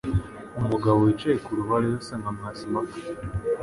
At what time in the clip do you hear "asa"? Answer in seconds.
2.01-2.15